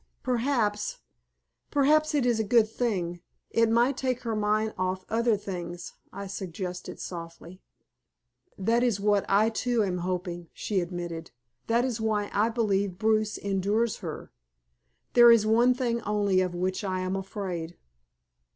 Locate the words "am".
9.83-9.99, 17.01-17.15